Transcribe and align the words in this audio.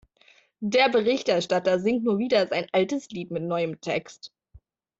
Der 0.63 0.89
Berichterstatter 0.89 1.77
singt 1.79 2.03
nur 2.05 2.17
wieder 2.17 2.47
sein 2.47 2.65
altes 2.71 3.09
Lied 3.11 3.29
mit 3.29 3.43
neuem 3.43 3.79
Text. 3.81 4.33